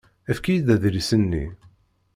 [0.31, 1.45] Efk-iyi-d adlis-nni.